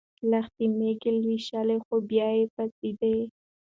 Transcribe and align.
لښتې 0.31 0.65
مېږې 0.77 1.11
لوشلې 1.21 1.77
خو 1.85 1.95
بیا 2.09 2.27
پاڅېده. 2.53 3.13